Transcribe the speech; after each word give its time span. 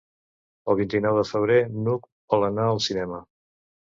El 0.71 0.77
vint-i-nou 0.77 1.19
de 1.19 1.25
febrer 1.31 1.57
n'Hug 1.73 2.07
vol 2.35 2.47
anar 2.47 2.65
al 2.71 2.81
cinema. 2.87 3.21